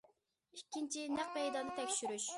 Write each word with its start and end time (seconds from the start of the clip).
ئىككىنچى، 0.59 1.05
نەق 1.19 1.31
مەيداندا 1.39 1.77
تەكشۈرۈش. 1.83 2.29